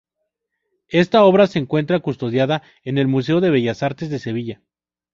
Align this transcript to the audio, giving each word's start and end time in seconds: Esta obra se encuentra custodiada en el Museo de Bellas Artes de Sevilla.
Esta 0.89 1.23
obra 1.25 1.45
se 1.45 1.59
encuentra 1.59 1.99
custodiada 1.99 2.63
en 2.83 2.97
el 2.97 3.07
Museo 3.07 3.39
de 3.39 3.51
Bellas 3.51 3.83
Artes 3.83 4.09
de 4.09 4.17
Sevilla. 4.17 4.63